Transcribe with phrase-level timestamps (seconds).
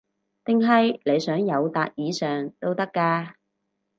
[0.43, 3.33] 定係你想友達以上都得㗎